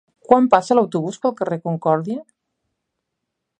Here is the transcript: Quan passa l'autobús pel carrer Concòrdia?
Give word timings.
Quan 0.29 0.45
passa 0.53 0.77
l'autobús 0.77 1.19
pel 1.25 1.35
carrer 1.41 1.59
Concòrdia? 1.69 2.19